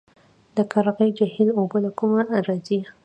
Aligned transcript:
د 0.55 0.57
قرغې 0.71 1.09
جهیل 1.17 1.49
اوبه 1.59 1.77
له 1.85 1.91
کومه 1.97 2.21
راځي؟ 2.47 2.79